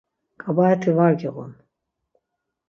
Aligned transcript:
Ǩabaet̆i 0.43 0.91
var 0.97 1.13
giğun. 1.19 1.51